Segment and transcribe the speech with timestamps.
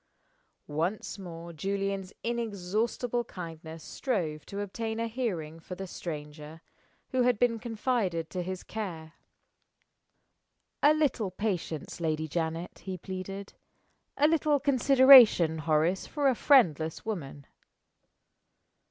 [0.65, 6.61] Once more Julian's inexhaustible kindness strove to obtain a hearing for the stranger
[7.09, 9.13] who had been confided to his care.
[10.81, 13.53] "A little patience, Lady Janet," he pleaded.
[14.17, 17.45] "A little consideration, Horace, for a friendless woman."